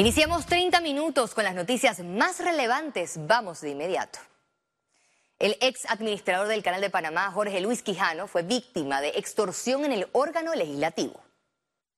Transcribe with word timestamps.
Iniciamos 0.00 0.46
30 0.46 0.80
minutos 0.80 1.34
con 1.34 1.44
las 1.44 1.54
noticias 1.54 2.02
más 2.02 2.42
relevantes. 2.42 3.20
Vamos 3.26 3.60
de 3.60 3.72
inmediato. 3.72 4.18
El 5.38 5.58
ex 5.60 5.84
administrador 5.90 6.48
del 6.48 6.62
Canal 6.62 6.80
de 6.80 6.88
Panamá, 6.88 7.30
Jorge 7.30 7.60
Luis 7.60 7.82
Quijano, 7.82 8.26
fue 8.26 8.42
víctima 8.42 9.02
de 9.02 9.10
extorsión 9.10 9.84
en 9.84 9.92
el 9.92 10.06
órgano 10.12 10.54
legislativo. 10.54 11.20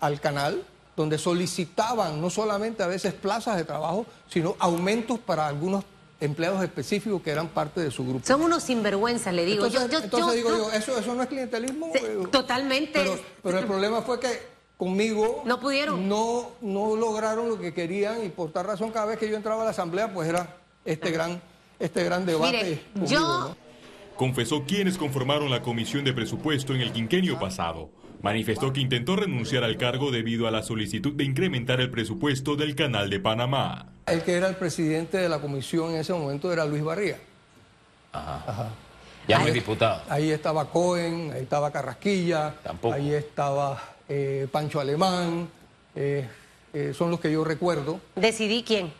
al 0.00 0.20
canal 0.20 0.62
donde 0.96 1.18
solicitaban 1.18 2.20
no 2.20 2.30
solamente 2.30 2.82
a 2.82 2.86
veces 2.86 3.14
plazas 3.14 3.56
de 3.56 3.64
trabajo, 3.64 4.06
sino 4.28 4.56
aumentos 4.58 5.18
para 5.18 5.46
algunos 5.46 5.84
empleados 6.20 6.62
específicos 6.62 7.20
que 7.22 7.30
eran 7.30 7.48
parte 7.48 7.80
de 7.80 7.90
su 7.90 8.04
grupo. 8.06 8.24
Son 8.24 8.40
unos 8.40 8.62
sinvergüenzas, 8.62 9.34
le 9.34 9.44
digo. 9.44 9.66
Entonces, 9.66 10.34
digo 10.34 10.50
yo, 10.50 10.72
¿eso, 10.72 10.98
¿eso 10.98 11.14
no 11.14 11.22
es 11.22 11.28
clientelismo? 11.28 11.92
totalmente. 12.30 13.00
Pero, 13.42 13.58
el 13.58 13.66
problema 13.66 14.02
fue 14.02 14.20
que 14.20 14.54
conmigo 14.76 15.42
no 15.44 15.60
pudieron. 15.60 16.08
No, 16.08 16.52
no 16.60 16.96
lograron 16.96 17.48
lo 17.48 17.58
que 17.58 17.74
querían 17.74 18.24
y 18.24 18.28
por 18.28 18.52
tal 18.52 18.66
razón 18.66 18.90
cada 18.90 19.06
vez 19.06 19.18
que 19.18 19.28
yo 19.28 19.36
entraba 19.36 19.62
a 19.62 19.64
la 19.64 19.70
asamblea 19.70 20.12
pues 20.12 20.28
era 20.28 20.56
este 20.84 21.10
gran, 21.10 21.40
este 21.78 22.04
gran 22.04 22.24
debate. 22.24 22.82
yo... 23.06 23.54
Confesó 24.16 24.62
quienes 24.62 24.96
conformaron 24.96 25.50
la 25.50 25.60
comisión 25.60 26.04
de 26.04 26.12
presupuesto 26.12 26.72
en 26.72 26.80
el 26.80 26.92
quinquenio 26.92 27.36
pasado 27.36 27.90
manifestó 28.24 28.72
que 28.72 28.80
intentó 28.80 29.16
renunciar 29.16 29.64
al 29.64 29.76
cargo 29.76 30.10
debido 30.10 30.48
a 30.48 30.50
la 30.50 30.62
solicitud 30.62 31.12
de 31.12 31.24
incrementar 31.24 31.82
el 31.82 31.90
presupuesto 31.90 32.56
del 32.56 32.74
Canal 32.74 33.10
de 33.10 33.20
Panamá. 33.20 33.92
El 34.06 34.22
que 34.22 34.32
era 34.32 34.48
el 34.48 34.56
presidente 34.56 35.18
de 35.18 35.28
la 35.28 35.40
comisión 35.40 35.90
en 35.90 35.96
ese 35.96 36.14
momento 36.14 36.50
era 36.50 36.64
Luis 36.64 36.82
Barría. 36.82 37.18
Ajá. 38.12 38.70
Ya 39.28 39.38
no 39.38 39.46
es 39.46 39.52
diputado. 39.52 40.02
Ahí 40.08 40.30
estaba 40.30 40.70
Cohen, 40.70 41.32
ahí 41.34 41.42
estaba 41.42 41.70
Carrasquilla, 41.70 42.54
ahí 42.94 43.12
estaba 43.12 43.78
eh, 44.08 44.48
Pancho 44.50 44.80
Alemán, 44.80 45.46
eh, 45.94 46.26
eh, 46.72 46.94
son 46.96 47.10
los 47.10 47.20
que 47.20 47.30
yo 47.30 47.44
recuerdo. 47.44 48.00
¿Decidí 48.16 48.62
quién? 48.62 48.90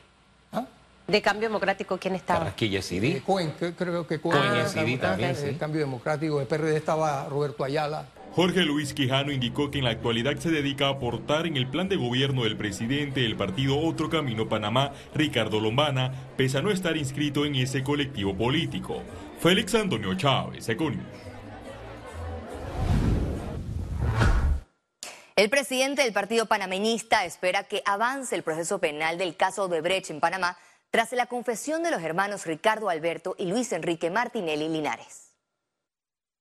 ¿Ah? 0.53 0.67
De 1.07 1.23
Cambio 1.23 1.49
Democrático, 1.49 1.97
¿quién 1.97 2.15
estaba? 2.15 2.41
Carrasquilla, 2.41 2.79
decidí. 2.79 3.21
Cohen, 3.21 3.55
creo 3.59 4.07
que 4.07 4.21
Cohen. 4.21 4.67
Cohen 4.75 5.01
también, 5.01 5.35
sí. 5.35 5.55
Cambio 5.59 5.81
Democrático, 5.81 6.41
de 6.41 6.45
PRD 6.45 6.77
estaba 6.77 7.27
Roberto 7.27 7.65
Ayala. 7.65 8.05
Jorge 8.35 8.63
Luis 8.63 8.95
Quijano 8.95 9.31
indicó 9.31 9.71
que 9.71 9.79
en 9.79 9.85
la 9.85 9.91
actualidad 9.91 10.37
se 10.39 10.51
dedica 10.51 10.89
a 10.89 10.91
aportar 10.91 11.47
en 11.47 11.57
el 11.57 11.69
plan 11.69 11.89
de 11.89 11.95
gobierno 11.95 12.43
del 12.43 12.57
presidente 12.57 13.21
del 13.21 13.37
partido 13.37 13.79
Otro 13.79 14.11
Camino 14.11 14.49
Panamá, 14.49 14.93
Ricardo 15.15 15.61
Lombana, 15.61 16.13
pese 16.37 16.59
a 16.59 16.63
no 16.63 16.73
estar 16.73 16.97
inscrito 16.97 17.45
en 17.45 17.55
ese 17.55 17.85
colectivo 17.85 18.37
político. 18.37 19.05
Félix 19.39 19.77
Antonio 19.77 20.15
Chávez, 20.15 20.69
Econius. 20.69 21.05
El 25.37 25.49
presidente 25.49 26.03
del 26.03 26.13
partido 26.13 26.47
panameñista 26.47 27.25
espera 27.25 27.63
que 27.63 27.83
avance 27.87 28.35
el 28.35 28.43
proceso 28.43 28.81
penal 28.81 29.17
del 29.17 29.37
caso 29.37 29.69
de 29.69 29.81
Brecht 29.81 30.11
en 30.11 30.19
Panamá 30.19 30.59
tras 30.91 31.13
la 31.13 31.27
confesión 31.27 31.85
de 31.85 31.93
los 31.93 32.03
hermanos 32.03 32.47
Ricardo 32.47 32.89
Alberto 32.89 33.37
y 33.39 33.47
Luis 33.47 33.71
Enrique 33.73 34.11
Martinelli 34.11 34.69
Linares 34.69 35.24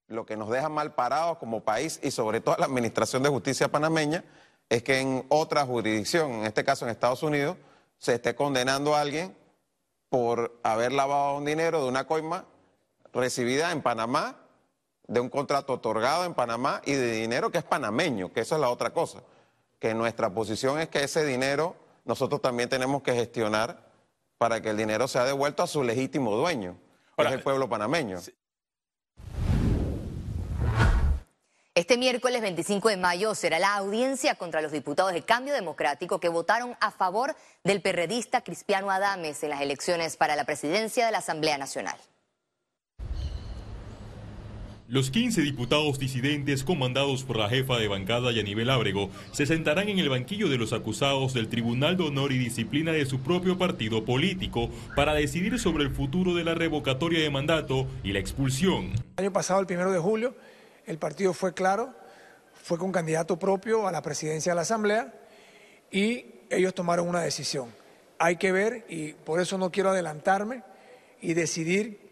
lo 0.07 0.25
que 0.25 0.37
nos 0.37 0.49
deja 0.49 0.69
mal 0.69 0.93
parados 0.93 1.37
como 1.37 1.63
país 1.63 1.99
y 2.03 2.11
sobre 2.11 2.41
todo 2.41 2.55
la 2.57 2.65
Administración 2.65 3.23
de 3.23 3.29
Justicia 3.29 3.69
panameña 3.69 4.23
es 4.69 4.83
que 4.83 4.99
en 4.99 5.25
otra 5.29 5.65
jurisdicción, 5.65 6.31
en 6.31 6.45
este 6.45 6.63
caso 6.63 6.85
en 6.85 6.91
Estados 6.91 7.23
Unidos, 7.23 7.57
se 7.97 8.15
esté 8.15 8.35
condenando 8.35 8.95
a 8.95 9.01
alguien 9.01 9.35
por 10.09 10.59
haber 10.63 10.91
lavado 10.91 11.37
un 11.37 11.45
dinero 11.45 11.81
de 11.81 11.89
una 11.89 12.05
coima 12.05 12.45
recibida 13.13 13.71
en 13.71 13.81
Panamá, 13.81 14.37
de 15.07 15.19
un 15.19 15.29
contrato 15.29 15.73
otorgado 15.73 16.25
en 16.25 16.33
Panamá 16.33 16.81
y 16.85 16.93
de 16.93 17.11
dinero 17.11 17.51
que 17.51 17.59
es 17.59 17.63
panameño, 17.63 18.31
que 18.31 18.41
eso 18.41 18.55
es 18.55 18.61
la 18.61 18.69
otra 18.69 18.91
cosa. 18.91 19.23
Que 19.79 19.93
nuestra 19.93 20.29
posición 20.29 20.79
es 20.79 20.89
que 20.89 21.03
ese 21.03 21.25
dinero 21.25 21.75
nosotros 22.05 22.41
también 22.41 22.69
tenemos 22.69 23.01
que 23.03 23.13
gestionar 23.13 23.91
para 24.37 24.61
que 24.61 24.69
el 24.69 24.77
dinero 24.77 25.07
sea 25.07 25.23
devuelto 25.25 25.63
a 25.63 25.67
su 25.67 25.83
legítimo 25.83 26.35
dueño, 26.35 26.77
que 27.17 27.25
es 27.25 27.31
el 27.31 27.41
pueblo 27.41 27.69
panameño. 27.69 28.19
Este 31.75 31.97
miércoles 31.97 32.39
25 32.43 32.89
de 32.89 32.97
mayo 32.97 33.33
será 33.33 33.57
la 33.57 33.73
audiencia 33.73 34.35
contra 34.35 34.61
los 34.61 34.71
diputados 34.71 35.11
de 35.11 35.23
Cambio 35.23 35.55
Democrático 35.55 36.19
que 36.19 36.29
votaron 36.29 36.75
a 36.79 36.91
favor 36.91 37.35
del 37.63 37.81
perredista 37.81 38.43
Cristiano 38.43 38.91
Adames 38.91 39.41
en 39.41 39.49
las 39.49 39.59
elecciones 39.59 40.15
para 40.15 40.35
la 40.35 40.43
presidencia 40.43 41.07
de 41.07 41.11
la 41.11 41.17
Asamblea 41.17 41.57
Nacional. 41.57 41.95
Los 44.87 45.09
15 45.09 45.41
diputados 45.41 45.97
disidentes 45.97 46.63
comandados 46.63 47.23
por 47.23 47.37
la 47.37 47.49
jefa 47.49 47.79
de 47.79 47.87
bancada 47.87 48.31
Yanibel 48.31 48.69
Ábrego 48.69 49.09
se 49.31 49.47
sentarán 49.47 49.89
en 49.89 49.97
el 49.97 50.09
banquillo 50.09 50.49
de 50.49 50.59
los 50.59 50.73
acusados 50.73 51.33
del 51.33 51.49
Tribunal 51.49 51.97
de 51.97 52.03
Honor 52.03 52.33
y 52.33 52.37
Disciplina 52.37 52.91
de 52.91 53.07
su 53.07 53.21
propio 53.21 53.57
partido 53.57 54.05
político 54.05 54.69
para 54.95 55.15
decidir 55.15 55.57
sobre 55.57 55.85
el 55.85 55.89
futuro 55.89 56.35
de 56.35 56.43
la 56.43 56.53
revocatoria 56.53 57.19
de 57.23 57.31
mandato 57.31 57.87
y 58.03 58.13
la 58.13 58.19
expulsión. 58.19 58.91
El 59.17 59.25
año 59.25 59.33
pasado, 59.33 59.59
el 59.59 59.65
primero 59.65 59.91
de 59.91 59.97
julio, 59.97 60.35
el 60.85 60.97
partido 60.97 61.33
fue 61.33 61.53
claro, 61.53 61.93
fue 62.53 62.77
con 62.77 62.91
candidato 62.91 63.37
propio 63.37 63.87
a 63.87 63.91
la 63.91 64.01
presidencia 64.01 64.51
de 64.51 64.55
la 64.55 64.61
Asamblea 64.61 65.13
y 65.91 66.25
ellos 66.49 66.73
tomaron 66.73 67.07
una 67.07 67.21
decisión. 67.21 67.69
Hay 68.19 68.37
que 68.37 68.51
ver, 68.51 68.85
y 68.89 69.13
por 69.13 69.39
eso 69.39 69.57
no 69.57 69.71
quiero 69.71 69.89
adelantarme 69.89 70.63
y 71.21 71.33
decidir 71.33 72.03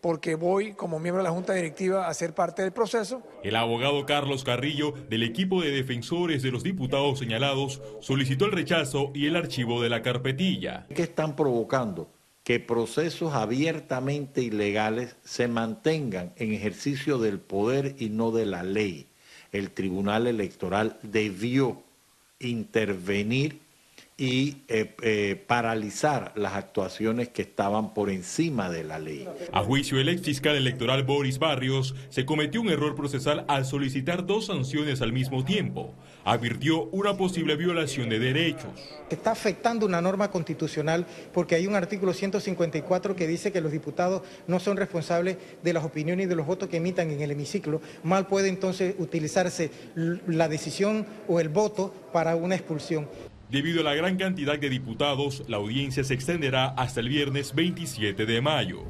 porque 0.00 0.34
voy 0.34 0.72
como 0.72 0.98
miembro 0.98 1.22
de 1.22 1.28
la 1.28 1.34
Junta 1.34 1.52
Directiva 1.52 2.08
a 2.08 2.14
ser 2.14 2.34
parte 2.34 2.62
del 2.62 2.72
proceso. 2.72 3.22
El 3.44 3.54
abogado 3.54 4.04
Carlos 4.04 4.42
Carrillo, 4.42 4.92
del 5.08 5.22
equipo 5.22 5.62
de 5.62 5.70
defensores 5.70 6.42
de 6.42 6.50
los 6.50 6.64
diputados 6.64 7.20
señalados, 7.20 7.80
solicitó 8.00 8.46
el 8.46 8.52
rechazo 8.52 9.12
y 9.14 9.28
el 9.28 9.36
archivo 9.36 9.80
de 9.80 9.90
la 9.90 10.02
carpetilla. 10.02 10.86
¿Qué 10.92 11.02
están 11.02 11.36
provocando? 11.36 12.10
Que 12.44 12.58
procesos 12.58 13.34
abiertamente 13.34 14.42
ilegales 14.42 15.16
se 15.24 15.46
mantengan 15.48 16.32
en 16.36 16.52
ejercicio 16.52 17.18
del 17.18 17.38
poder 17.38 17.94
y 17.98 18.08
no 18.08 18.32
de 18.32 18.46
la 18.46 18.62
ley. 18.62 19.06
El 19.52 19.70
Tribunal 19.70 20.26
Electoral 20.26 20.98
debió 21.02 21.82
intervenir 22.40 23.60
y 24.22 24.58
eh, 24.68 24.94
eh, 25.02 25.42
paralizar 25.48 26.32
las 26.36 26.54
actuaciones 26.54 27.30
que 27.30 27.42
estaban 27.42 27.92
por 27.92 28.08
encima 28.08 28.70
de 28.70 28.84
la 28.84 29.00
ley. 29.00 29.26
A 29.52 29.64
juicio 29.64 29.98
del 29.98 30.10
ex 30.10 30.22
fiscal 30.22 30.54
electoral 30.54 31.02
Boris 31.02 31.40
Barrios, 31.40 31.94
se 32.08 32.24
cometió 32.24 32.60
un 32.60 32.68
error 32.68 32.94
procesal 32.94 33.44
al 33.48 33.64
solicitar 33.64 34.24
dos 34.24 34.46
sanciones 34.46 35.02
al 35.02 35.12
mismo 35.12 35.44
tiempo. 35.44 35.92
Advirtió 36.24 36.84
una 36.92 37.16
posible 37.16 37.56
violación 37.56 38.10
de 38.10 38.20
derechos. 38.20 38.70
Está 39.10 39.32
afectando 39.32 39.86
una 39.86 40.00
norma 40.00 40.30
constitucional 40.30 41.04
porque 41.32 41.56
hay 41.56 41.66
un 41.66 41.74
artículo 41.74 42.12
154 42.12 43.16
que 43.16 43.26
dice 43.26 43.50
que 43.50 43.60
los 43.60 43.72
diputados 43.72 44.22
no 44.46 44.60
son 44.60 44.76
responsables 44.76 45.36
de 45.64 45.72
las 45.72 45.84
opiniones 45.84 46.26
y 46.26 46.28
de 46.28 46.36
los 46.36 46.46
votos 46.46 46.68
que 46.68 46.76
emitan 46.76 47.10
en 47.10 47.22
el 47.22 47.32
hemiciclo. 47.32 47.80
Mal 48.04 48.28
puede 48.28 48.50
entonces 48.50 48.94
utilizarse 48.98 49.72
la 49.94 50.48
decisión 50.48 51.06
o 51.26 51.40
el 51.40 51.48
voto 51.48 51.92
para 52.12 52.36
una 52.36 52.54
expulsión. 52.54 53.08
Debido 53.52 53.82
a 53.82 53.84
la 53.84 53.94
gran 53.94 54.16
cantidad 54.16 54.58
de 54.58 54.70
diputados, 54.70 55.42
la 55.46 55.58
audiencia 55.58 56.02
se 56.04 56.14
extenderá 56.14 56.68
hasta 56.68 57.00
el 57.00 57.10
viernes 57.10 57.54
27 57.54 58.24
de 58.24 58.40
mayo. 58.40 58.84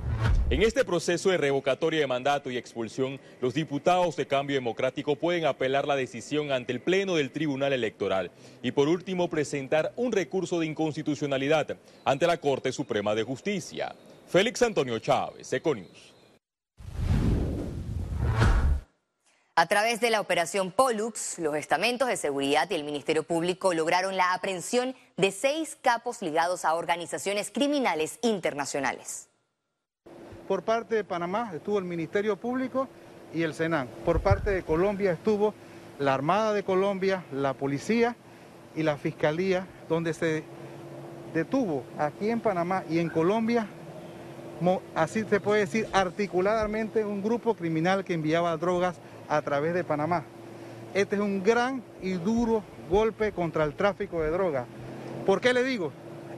En 0.50 0.62
este 0.62 0.84
proceso 0.84 1.30
de 1.30 1.36
revocatoria 1.36 1.98
de 1.98 2.06
mandato 2.06 2.48
y 2.48 2.56
expulsión, 2.56 3.18
los 3.40 3.54
diputados 3.54 4.14
de 4.14 4.28
Cambio 4.28 4.54
Democrático 4.54 5.16
pueden 5.16 5.46
apelar 5.46 5.88
la 5.88 5.96
decisión 5.96 6.52
ante 6.52 6.72
el 6.72 6.80
Pleno 6.80 7.16
del 7.16 7.32
Tribunal 7.32 7.72
Electoral 7.72 8.30
y 8.62 8.70
por 8.70 8.86
último 8.86 9.28
presentar 9.28 9.92
un 9.96 10.12
recurso 10.12 10.60
de 10.60 10.66
inconstitucionalidad 10.66 11.76
ante 12.04 12.28
la 12.28 12.36
Corte 12.36 12.70
Suprema 12.70 13.16
de 13.16 13.24
Justicia. 13.24 13.96
Félix 14.28 14.62
Antonio 14.62 15.00
Chávez, 15.00 15.52
Econius. 15.52 16.11
A 19.54 19.66
través 19.66 20.00
de 20.00 20.08
la 20.08 20.22
operación 20.22 20.72
Pollux, 20.72 21.38
los 21.38 21.54
estamentos 21.56 22.08
de 22.08 22.16
seguridad 22.16 22.70
y 22.70 22.74
el 22.74 22.84
Ministerio 22.84 23.22
Público 23.22 23.74
lograron 23.74 24.16
la 24.16 24.32
aprehensión 24.32 24.94
de 25.18 25.30
seis 25.30 25.76
capos 25.82 26.22
ligados 26.22 26.64
a 26.64 26.74
organizaciones 26.74 27.50
criminales 27.50 28.18
internacionales. 28.22 29.28
Por 30.48 30.62
parte 30.62 30.94
de 30.94 31.04
Panamá 31.04 31.52
estuvo 31.54 31.78
el 31.78 31.84
Ministerio 31.84 32.38
Público 32.38 32.88
y 33.34 33.42
el 33.42 33.52
Senan. 33.52 33.88
Por 34.06 34.22
parte 34.22 34.48
de 34.48 34.62
Colombia 34.62 35.12
estuvo 35.12 35.52
la 35.98 36.14
Armada 36.14 36.54
de 36.54 36.62
Colombia, 36.62 37.22
la 37.30 37.52
Policía 37.52 38.16
y 38.74 38.82
la 38.82 38.96
Fiscalía, 38.96 39.66
donde 39.86 40.14
se 40.14 40.44
detuvo 41.34 41.84
aquí 41.98 42.30
en 42.30 42.40
Panamá 42.40 42.84
y 42.88 43.00
en 43.00 43.10
Colombia, 43.10 43.68
así 44.94 45.24
se 45.24 45.40
puede 45.40 45.60
decir, 45.60 45.88
articuladamente 45.92 47.04
un 47.04 47.22
grupo 47.22 47.54
criminal 47.54 48.02
que 48.02 48.14
enviaba 48.14 48.56
drogas 48.56 48.96
a 49.32 49.40
través 49.40 49.72
de 49.72 49.82
Panamá. 49.82 50.24
Este 50.92 51.16
es 51.16 51.22
un 51.22 51.42
gran 51.42 51.82
y 52.02 52.12
duro 52.12 52.62
golpe 52.90 53.32
contra 53.32 53.64
el 53.64 53.72
tráfico 53.72 54.20
de 54.20 54.30
drogas. 54.30 54.66
¿Por 55.24 55.40
qué 55.40 55.54
le 55.54 55.64
digo? 55.64 55.90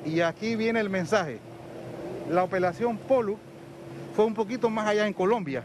Y 0.05 0.21
aquí 0.21 0.55
viene 0.55 0.79
el 0.79 0.89
mensaje. 0.89 1.41
La 2.31 2.45
operación 2.45 2.97
Polo 2.97 3.37
fue 4.15 4.25
un 4.25 4.35
poquito 4.35 4.71
más 4.71 4.87
allá 4.87 5.09
en 5.09 5.13
Colombia, 5.13 5.65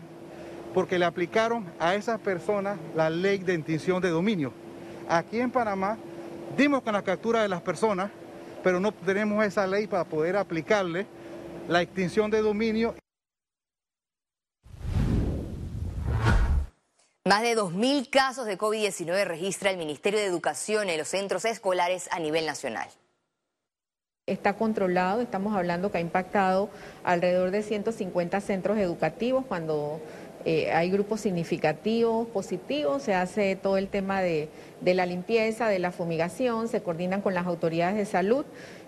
porque 0.73 0.97
le 0.97 1.05
aplicaron 1.05 1.65
a 1.79 1.93
esas 1.93 2.19
personas 2.19 2.79
la 2.95 3.11
ley 3.11 3.37
de 3.37 3.53
extinción 3.53 4.01
de 4.01 4.09
dominio. 4.09 4.51
Aquí 5.07 5.39
en 5.39 5.51
Panamá 5.51 5.97
dimos 6.57 6.81
con 6.81 6.93
la 6.93 7.03
captura 7.03 7.43
de 7.43 7.47
las 7.47 7.61
personas, 7.61 8.09
pero 8.63 8.79
no 8.79 8.91
tenemos 8.91 9.45
esa 9.45 9.67
ley 9.67 9.85
para 9.85 10.03
poder 10.03 10.35
aplicarle 10.35 11.05
la 11.67 11.83
extinción 11.83 12.31
de 12.31 12.41
dominio. 12.41 12.95
Más 17.25 17.41
de 17.41 17.55
2.000 17.55 18.09
casos 18.09 18.45
de 18.45 18.57
COVID-19 18.57 19.25
registra 19.25 19.69
el 19.69 19.77
Ministerio 19.77 20.19
de 20.19 20.25
Educación 20.25 20.89
en 20.89 20.97
los 20.97 21.09
centros 21.09 21.43
escolares 21.43 22.07
a 22.11 22.19
nivel 22.19 22.45
nacional. 22.45 22.87
Está 24.25 24.53
controlado, 24.53 25.19
estamos 25.19 25.53
hablando 25.53 25.91
que 25.91 25.97
ha 25.97 26.01
impactado 26.01 26.69
alrededor 27.03 27.51
de 27.51 27.61
150 27.61 28.39
centros 28.39 28.77
educativos 28.77 29.43
cuando 29.45 29.99
eh, 30.45 30.71
hay 30.71 30.89
grupos 30.89 31.19
significativos, 31.19 32.25
positivos, 32.29 33.03
se 33.03 33.13
hace 33.13 33.57
todo 33.57 33.77
el 33.77 33.89
tema 33.89 34.21
de, 34.21 34.47
de 34.79 34.93
la 34.93 35.05
limpieza, 35.05 35.67
de 35.67 35.79
la 35.79 35.91
fumigación, 35.91 36.69
se 36.69 36.81
coordinan 36.81 37.21
con 37.21 37.33
las 37.33 37.45
autoridades 37.47 37.97
de 37.97 38.05
salud. 38.05 38.45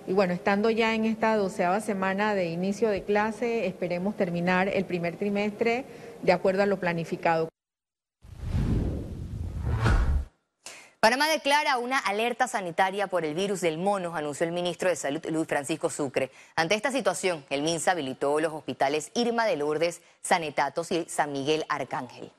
Y 0.07 0.13
bueno, 0.13 0.33
estando 0.33 0.69
ya 0.69 0.95
en 0.95 1.03
esta 1.03 1.35
doceava 1.35 1.81
semana 1.81 2.33
de 2.33 2.45
inicio 2.45 2.89
de 2.89 3.03
clase, 3.03 3.67
esperemos 3.67 4.15
terminar 4.15 4.69
el 4.69 4.85
primer 4.85 5.17
trimestre 5.17 5.83
de 6.23 6.31
acuerdo 6.31 6.63
a 6.63 6.65
lo 6.65 6.79
planificado. 6.79 7.50
Panamá 11.11 11.27
declara 11.27 11.77
una 11.77 11.99
alerta 11.99 12.47
sanitaria 12.47 13.07
por 13.07 13.25
el 13.25 13.33
virus 13.33 13.59
del 13.59 13.77
mono, 13.77 14.15
anunció 14.15 14.45
el 14.45 14.53
ministro 14.53 14.87
de 14.87 14.95
Salud 14.95 15.21
Luis 15.25 15.45
Francisco 15.45 15.89
Sucre. 15.89 16.31
Ante 16.55 16.75
esta 16.75 16.89
situación, 16.89 17.45
el 17.49 17.63
MINSA 17.63 17.91
habilitó 17.91 18.39
los 18.39 18.53
hospitales 18.53 19.11
Irma 19.13 19.45
de 19.45 19.57
Lourdes, 19.57 20.01
Sanetatos 20.21 20.89
y 20.89 21.03
San 21.09 21.33
Miguel 21.33 21.65
Arcángel. 21.67 22.31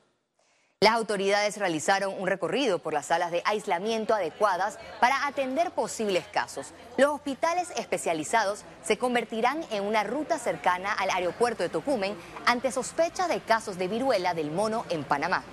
Las 0.81 0.95
autoridades 0.95 1.59
realizaron 1.59 2.15
un 2.19 2.27
recorrido 2.27 2.79
por 2.79 2.95
las 2.95 3.05
salas 3.05 3.31
de 3.31 3.43
aislamiento 3.45 4.15
adecuadas 4.15 4.79
para 5.01 5.27
atender 5.27 5.73
posibles 5.73 6.25
casos. 6.33 6.73
Los 6.97 7.11
hospitales 7.11 7.75
especializados 7.77 8.65
se 8.83 8.97
convertirán 8.97 9.67
en 9.71 9.85
una 9.85 10.03
ruta 10.03 10.39
cercana 10.39 10.95
al 10.95 11.11
aeropuerto 11.11 11.63
de 11.63 11.69
Tocumen 11.69 12.17
ante 12.47 12.73
sospechas 12.73 13.29
de 13.29 13.41
casos 13.41 13.77
de 13.77 13.89
viruela 13.89 14.33
del 14.33 14.51
mono 14.51 14.87
en 14.89 15.05
Panamá 15.05 15.45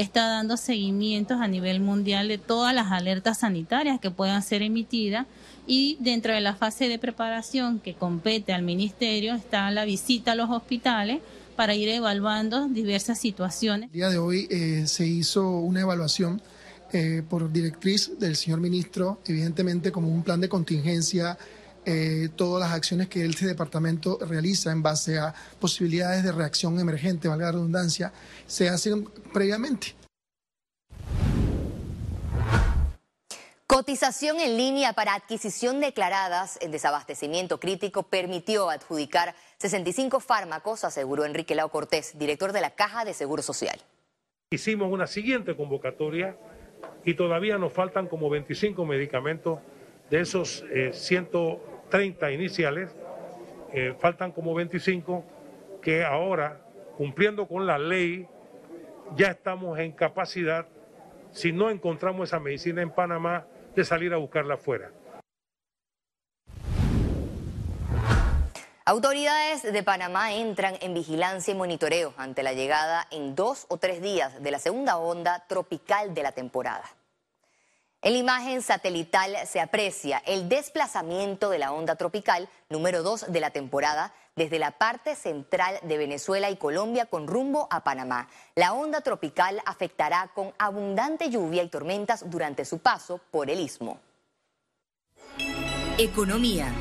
está 0.00 0.26
dando 0.26 0.56
seguimientos 0.56 1.40
a 1.40 1.48
nivel 1.48 1.80
mundial 1.80 2.28
de 2.28 2.38
todas 2.38 2.74
las 2.74 2.90
alertas 2.90 3.40
sanitarias 3.40 4.00
que 4.00 4.10
puedan 4.10 4.42
ser 4.42 4.62
emitidas 4.62 5.26
y 5.66 5.98
dentro 6.00 6.32
de 6.32 6.40
la 6.40 6.54
fase 6.54 6.88
de 6.88 6.98
preparación 6.98 7.80
que 7.80 7.94
compete 7.94 8.52
al 8.52 8.62
ministerio 8.62 9.34
está 9.34 9.70
la 9.70 9.84
visita 9.84 10.32
a 10.32 10.34
los 10.34 10.50
hospitales 10.50 11.20
para 11.54 11.74
ir 11.74 11.88
evaluando 11.90 12.68
diversas 12.68 13.18
situaciones. 13.18 13.90
El 13.90 13.92
día 13.92 14.08
de 14.08 14.18
hoy 14.18 14.48
eh, 14.50 14.84
se 14.86 15.06
hizo 15.06 15.50
una 15.58 15.82
evaluación 15.82 16.40
eh, 16.92 17.22
por 17.28 17.52
directriz 17.52 18.18
del 18.18 18.34
señor 18.36 18.60
ministro, 18.60 19.20
evidentemente 19.26 19.92
como 19.92 20.08
un 20.08 20.22
plan 20.22 20.40
de 20.40 20.48
contingencia 20.48 21.36
eh, 21.86 22.28
todas 22.36 22.60
las 22.60 22.76
acciones 22.76 23.08
que 23.08 23.24
este 23.24 23.46
departamento 23.46 24.18
realiza 24.20 24.70
en 24.70 24.82
base 24.82 25.18
a 25.18 25.34
posibilidades 25.58 26.22
de 26.22 26.32
reacción 26.32 26.78
emergente, 26.78 27.28
valga 27.28 27.46
la 27.46 27.52
redundancia, 27.52 28.12
se 28.46 28.68
hacen 28.68 29.04
previamente. 29.32 29.94
Cotización 33.66 34.40
en 34.40 34.56
línea 34.56 34.92
para 34.92 35.14
adquisición 35.14 35.80
declaradas 35.80 36.58
en 36.60 36.72
desabastecimiento 36.72 37.60
crítico 37.60 38.02
permitió 38.02 38.68
adjudicar 38.68 39.34
65 39.58 40.18
fármacos, 40.20 40.84
aseguró 40.84 41.24
Enrique 41.24 41.54
Lao 41.54 41.70
Cortés, 41.70 42.18
director 42.18 42.52
de 42.52 42.60
la 42.60 42.70
Caja 42.70 43.04
de 43.04 43.14
Seguro 43.14 43.42
Social. 43.42 43.78
Hicimos 44.50 44.92
una 44.92 45.06
siguiente 45.06 45.56
convocatoria 45.56 46.36
y 47.04 47.14
todavía 47.14 47.58
nos 47.58 47.72
faltan 47.72 48.08
como 48.08 48.28
25 48.28 48.84
medicamentos 48.84 49.60
de 50.10 50.20
esos 50.20 50.64
eh, 50.70 50.90
130 50.92 52.32
iniciales, 52.32 52.90
eh, 53.72 53.94
faltan 53.98 54.32
como 54.32 54.54
25 54.54 55.24
que 55.80 56.04
ahora, 56.04 56.60
cumpliendo 56.96 57.46
con 57.46 57.66
la 57.66 57.78
ley, 57.78 58.26
ya 59.16 59.28
estamos 59.28 59.78
en 59.78 59.92
capacidad, 59.92 60.66
si 61.32 61.52
no 61.52 61.70
encontramos 61.70 62.28
esa 62.28 62.40
medicina 62.40 62.82
en 62.82 62.90
Panamá, 62.90 63.46
de 63.74 63.84
salir 63.84 64.12
a 64.12 64.16
buscarla 64.16 64.54
afuera. 64.54 64.90
Autoridades 68.84 69.62
de 69.62 69.82
Panamá 69.84 70.34
entran 70.34 70.74
en 70.80 70.94
vigilancia 70.94 71.52
y 71.52 71.56
monitoreo 71.56 72.12
ante 72.16 72.42
la 72.42 72.54
llegada 72.54 73.06
en 73.12 73.36
dos 73.36 73.66
o 73.68 73.76
tres 73.76 74.02
días 74.02 74.42
de 74.42 74.50
la 74.50 74.58
segunda 74.58 74.96
onda 74.96 75.44
tropical 75.46 76.12
de 76.12 76.22
la 76.24 76.32
temporada. 76.32 76.84
En 78.02 78.14
la 78.14 78.18
imagen 78.18 78.62
satelital 78.62 79.36
se 79.46 79.60
aprecia 79.60 80.22
el 80.24 80.48
desplazamiento 80.48 81.50
de 81.50 81.58
la 81.58 81.72
onda 81.72 81.96
tropical 81.96 82.48
número 82.70 83.02
2 83.02 83.30
de 83.30 83.40
la 83.40 83.50
temporada 83.50 84.14
desde 84.36 84.58
la 84.58 84.70
parte 84.70 85.14
central 85.14 85.78
de 85.82 85.98
Venezuela 85.98 86.48
y 86.48 86.56
Colombia 86.56 87.04
con 87.04 87.26
rumbo 87.26 87.68
a 87.70 87.84
Panamá. 87.84 88.30
La 88.54 88.72
onda 88.72 89.02
tropical 89.02 89.60
afectará 89.66 90.30
con 90.34 90.54
abundante 90.58 91.28
lluvia 91.28 91.62
y 91.62 91.68
tormentas 91.68 92.30
durante 92.30 92.64
su 92.64 92.78
paso 92.78 93.20
por 93.30 93.50
el 93.50 93.60
istmo. 93.60 94.00
Economía. 95.98 96.72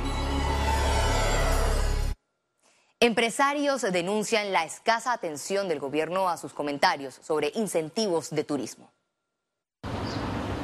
Empresarios 3.02 3.82
denuncian 3.82 4.54
la 4.54 4.64
escasa 4.64 5.12
atención 5.12 5.68
del 5.68 5.82
gobierno 5.82 6.30
a 6.30 6.38
sus 6.38 6.54
comentarios 6.54 7.20
sobre 7.22 7.52
incentivos 7.56 8.30
de 8.30 8.46
turismo. 8.46 8.90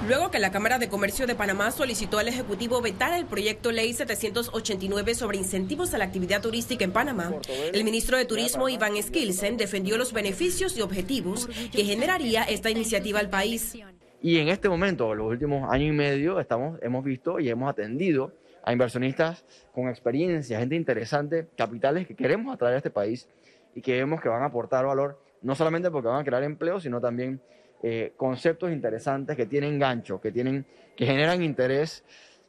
Luego 0.07 0.29
que 0.29 0.37
la 0.37 0.51
Cámara 0.51 0.77
de 0.77 0.87
Comercio 0.87 1.25
de 1.25 1.33
Panamá 1.33 1.71
solicitó 1.71 2.19
al 2.19 2.27
Ejecutivo 2.27 2.79
vetar 2.79 3.17
el 3.17 3.25
proyecto 3.25 3.71
Ley 3.71 3.91
789 3.91 5.15
sobre 5.15 5.37
incentivos 5.37 5.95
a 5.95 5.97
la 5.97 6.05
actividad 6.05 6.43
turística 6.43 6.83
en 6.85 6.91
Panamá, 6.91 7.33
el 7.73 7.83
ministro 7.83 8.15
de 8.15 8.25
Turismo 8.25 8.69
Iván 8.69 9.01
Skilsen 9.01 9.57
defendió 9.57 9.97
los 9.97 10.13
beneficios 10.13 10.77
y 10.77 10.81
objetivos 10.81 11.47
que 11.47 11.83
generaría 11.83 12.43
esta 12.43 12.69
iniciativa 12.69 13.19
al 13.19 13.31
país. 13.31 13.75
Y 14.21 14.37
en 14.37 14.49
este 14.49 14.69
momento, 14.69 15.15
los 15.15 15.27
últimos 15.27 15.67
años 15.71 15.89
y 15.89 15.97
medio, 15.97 16.39
estamos, 16.39 16.77
hemos 16.83 17.03
visto 17.03 17.39
y 17.39 17.49
hemos 17.49 17.67
atendido 17.67 18.31
a 18.63 18.73
inversionistas 18.73 19.43
con 19.73 19.89
experiencia, 19.89 20.59
gente 20.59 20.75
interesante, 20.75 21.47
capitales 21.57 22.05
que 22.05 22.15
queremos 22.15 22.53
atraer 22.53 22.75
a 22.75 22.77
este 22.77 22.91
país 22.91 23.27
y 23.73 23.81
que 23.81 23.93
vemos 23.93 24.21
que 24.21 24.29
van 24.29 24.43
a 24.43 24.47
aportar 24.47 24.85
valor, 24.85 25.19
no 25.41 25.55
solamente 25.55 25.89
porque 25.89 26.09
van 26.09 26.21
a 26.21 26.23
crear 26.23 26.43
empleo, 26.43 26.79
sino 26.79 27.01
también 27.01 27.41
eh, 27.83 28.13
conceptos 28.17 28.71
interesantes 28.71 29.35
que 29.35 29.45
tienen 29.45 29.79
gancho, 29.79 30.19
que, 30.19 30.31
tienen, 30.31 30.65
que 30.95 31.05
generan 31.05 31.43
interés 31.43 32.03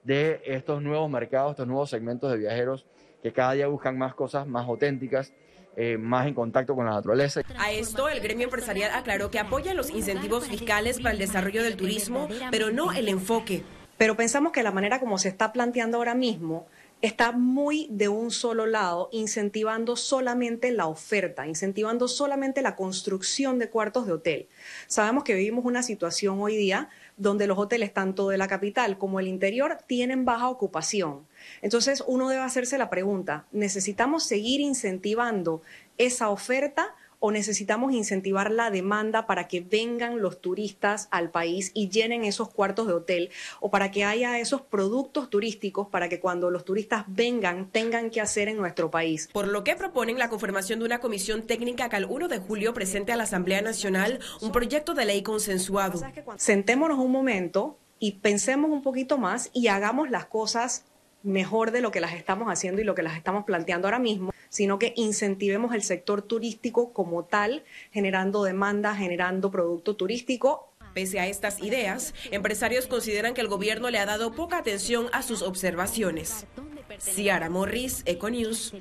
de 0.05 0.41
estos 0.45 0.83
nuevos 0.83 1.11
mercados, 1.11 1.53
estos 1.53 1.67
nuevos 1.67 1.91
segmentos 1.91 2.31
de 2.31 2.39
viajeros 2.39 2.87
que 3.23 3.33
cada 3.33 3.53
día 3.53 3.67
buscan 3.67 3.99
más 3.99 4.15
cosas 4.15 4.47
más 4.47 4.67
auténticas, 4.69 5.33
eh, 5.77 5.99
más 5.99 6.27
en 6.27 6.35
contacto 6.35 6.75
con 6.75 6.87
la 6.87 6.93
naturaleza. 6.93 7.43
A 7.59 7.73
esto, 7.73 8.09
el 8.09 8.21
gremio 8.21 8.45
empresarial 8.45 8.93
aclaró 8.95 9.31
que 9.31 9.39
apoya 9.39 9.75
los 9.75 9.91
incentivos 9.91 10.47
fiscales 10.47 10.99
para 10.99 11.11
el 11.11 11.19
desarrollo 11.19 11.63
del 11.63 11.77
turismo, 11.77 12.29
pero 12.51 12.71
no 12.71 12.93
el 12.93 13.09
enfoque. 13.09 13.63
Pero 13.99 14.17
pensamos 14.17 14.53
que 14.53 14.63
la 14.63 14.71
manera 14.71 15.01
como 15.01 15.19
se 15.19 15.29
está 15.29 15.53
planteando 15.53 15.99
ahora 15.99 16.15
mismo 16.15 16.67
está 17.03 17.33
muy 17.33 17.89
de 17.91 18.09
un 18.09 18.31
solo 18.31 18.67
lado, 18.67 19.09
incentivando 19.13 19.97
solamente 19.97 20.71
la 20.71 20.87
oferta, 20.87 21.47
incentivando 21.47 22.09
solamente 22.09 22.63
la 22.63 22.75
construcción 22.75 23.59
de 23.59 23.69
cuartos 23.69 24.07
de 24.07 24.13
hotel. 24.13 24.49
Sabemos 24.87 25.23
que 25.23 25.35
vivimos 25.35 25.65
una 25.65 25.83
situación 25.83 26.41
hoy 26.41 26.57
día 26.57 26.89
donde 27.17 27.47
los 27.47 27.59
hoteles, 27.59 27.93
tanto 27.93 28.29
de 28.29 28.39
la 28.39 28.49
capital 28.49 28.99
como 28.99 29.21
el 29.21 29.29
interior, 29.29 29.79
tienen 29.87 30.25
baja 30.25 30.49
ocupación. 30.49 31.27
Entonces, 31.63 32.03
uno 32.07 32.29
debe 32.29 32.43
hacerse 32.43 32.79
la 32.79 32.91
pregunta, 32.91 33.47
¿necesitamos 33.53 34.25
seguir 34.25 34.61
incentivando 34.61 35.63
esa 35.99 36.31
oferta 36.31 36.95
o 37.19 37.31
necesitamos 37.31 37.93
incentivar 37.93 38.51
la 38.51 38.71
demanda 38.71 39.27
para 39.27 39.49
que 39.49 39.61
vengan 39.61 40.21
los 40.21 40.41
turistas 40.41 41.09
al 41.11 41.31
país 41.31 41.71
y 41.75 41.89
llenen 41.89 42.25
esos 42.25 42.49
cuartos 42.49 42.87
de 42.87 42.95
hotel 42.95 43.31
o 43.61 43.71
para 43.71 43.91
que 43.91 44.05
haya 44.05 44.39
esos 44.39 44.63
productos 44.63 45.31
turísticos 45.31 45.89
para 45.89 46.09
que 46.09 46.21
cuando 46.21 46.51
los 46.51 46.65
turistas 46.65 47.05
vengan 47.07 47.71
tengan 47.71 48.11
que 48.11 48.21
hacer 48.21 48.49
en 48.49 48.57
nuestro 48.57 48.91
país. 48.91 49.29
Por 49.33 49.49
lo 49.49 49.65
que 49.65 49.77
proponen 49.77 50.19
la 50.19 50.29
confirmación 50.29 50.79
de 50.79 50.85
una 50.85 51.01
comisión 51.01 51.43
técnica 51.43 51.89
que 51.89 51.97
al 51.97 52.07
1 52.07 52.29
de 52.29 52.39
julio 52.39 52.75
presente 52.75 53.13
a 53.13 53.17
la 53.17 53.25
Asamblea 53.25 53.63
Nacional 53.63 54.21
un 54.41 54.53
proyecto 54.53 54.95
de 54.95 55.05
ley 55.05 55.23
consensuado. 55.23 56.01
Sentémonos 56.37 56.99
un 56.99 57.11
momento 57.11 57.79
y 57.99 58.13
pensemos 58.13 58.71
un 58.71 58.83
poquito 58.83 59.19
más 59.19 59.51
y 59.53 59.69
hagamos 59.69 60.11
las 60.11 60.27
cosas 60.27 60.85
mejor 61.23 61.73
de 61.73 61.81
lo 61.81 61.91
que 61.91 62.01
las 62.01 62.15
estamos 62.15 62.49
haciendo 62.49 62.81
y 62.81 62.85
lo 62.85 62.95
que 62.95 63.03
las 63.03 63.17
estamos 63.17 63.45
planteando 63.45 63.89
ahora 63.89 63.99
mismo, 63.99 64.33
sino 64.57 64.79
que 64.79 64.95
incentivemos 64.97 65.75
el 65.75 65.83
sector 65.83 66.23
turístico 66.23 66.95
como 66.95 67.27
tal, 67.27 67.63
generando 67.93 68.43
demanda, 68.43 68.95
generando 68.95 69.51
producto 69.51 69.97
turístico. 69.97 70.73
Pese 70.95 71.21
a 71.21 71.27
estas 71.27 71.61
ideas, 71.61 72.15
empresarios 72.31 72.87
consideran 72.87 73.35
que 73.35 73.43
el 73.43 73.49
gobierno 73.49 73.91
le 73.91 73.99
ha 73.99 74.07
dado 74.07 74.33
poca 74.33 74.57
atención 74.57 75.11
a 75.13 75.23
sus 75.23 75.43
observaciones. 75.43 76.47
Ciara 76.99 77.51
Morris, 77.51 78.03
Econews. 78.07 78.73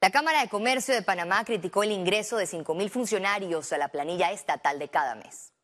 La 0.00 0.10
Cámara 0.12 0.40
de 0.40 0.48
Comercio 0.48 0.94
de 0.94 1.02
Panamá 1.02 1.44
criticó 1.44 1.82
el 1.82 1.90
ingreso 1.90 2.36
de 2.36 2.44
5.000 2.44 2.90
funcionarios 2.90 3.72
a 3.72 3.78
la 3.78 3.88
planilla 3.88 4.30
estatal 4.30 4.78
de 4.78 4.88
cada 4.88 5.16
mes. 5.16 5.55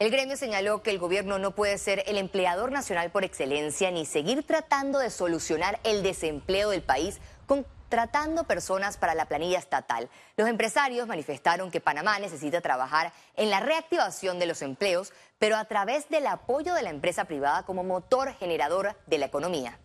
El 0.00 0.10
gremio 0.10 0.38
señaló 0.38 0.82
que 0.82 0.90
el 0.90 0.98
gobierno 0.98 1.38
no 1.38 1.50
puede 1.50 1.76
ser 1.76 2.02
el 2.06 2.16
empleador 2.16 2.72
nacional 2.72 3.10
por 3.10 3.22
excelencia 3.22 3.90
ni 3.90 4.06
seguir 4.06 4.46
tratando 4.46 4.98
de 4.98 5.10
solucionar 5.10 5.78
el 5.84 6.02
desempleo 6.02 6.70
del 6.70 6.80
país 6.80 7.20
contratando 7.44 8.44
personas 8.44 8.96
para 8.96 9.14
la 9.14 9.26
planilla 9.26 9.58
estatal. 9.58 10.08
Los 10.38 10.48
empresarios 10.48 11.06
manifestaron 11.06 11.70
que 11.70 11.82
Panamá 11.82 12.18
necesita 12.18 12.62
trabajar 12.62 13.12
en 13.36 13.50
la 13.50 13.60
reactivación 13.60 14.38
de 14.38 14.46
los 14.46 14.62
empleos, 14.62 15.12
pero 15.38 15.58
a 15.58 15.66
través 15.66 16.08
del 16.08 16.26
apoyo 16.28 16.72
de 16.72 16.82
la 16.82 16.88
empresa 16.88 17.26
privada 17.26 17.64
como 17.64 17.84
motor 17.84 18.32
generador 18.36 18.96
de 19.06 19.18
la 19.18 19.26
economía. 19.26 19.78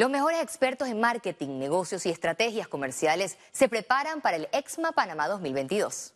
Los 0.00 0.08
mejores 0.08 0.40
expertos 0.40 0.88
en 0.88 0.98
marketing, 0.98 1.58
negocios 1.58 2.06
y 2.06 2.08
estrategias 2.08 2.66
comerciales 2.68 3.36
se 3.52 3.68
preparan 3.68 4.22
para 4.22 4.38
el 4.38 4.48
EXMA 4.50 4.92
Panamá 4.92 5.28
2022. 5.28 6.14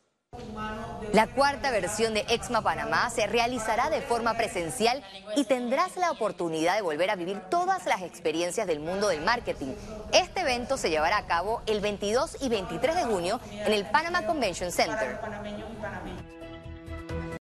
La 1.12 1.26
cuarta 1.26 1.70
versión 1.70 2.14
de 2.14 2.24
EXMA 2.30 2.62
Panamá 2.62 3.10
se 3.10 3.26
realizará 3.26 3.90
de 3.90 4.00
forma 4.00 4.38
presencial 4.38 5.04
y 5.36 5.44
tendrás 5.44 5.98
la 5.98 6.10
oportunidad 6.10 6.76
de 6.76 6.80
volver 6.80 7.10
a 7.10 7.16
vivir 7.16 7.38
todas 7.50 7.84
las 7.84 8.00
experiencias 8.00 8.66
del 8.66 8.80
mundo 8.80 9.08
del 9.08 9.20
marketing. 9.20 9.74
Este 10.12 10.40
evento 10.40 10.78
se 10.78 10.88
llevará 10.88 11.18
a 11.18 11.26
cabo 11.26 11.60
el 11.66 11.82
22 11.82 12.38
y 12.40 12.48
23 12.48 12.96
de 12.96 13.04
junio 13.04 13.38
en 13.50 13.70
el 13.74 13.84
Panama 13.84 14.24
Convention 14.24 14.72
Center. 14.72 15.20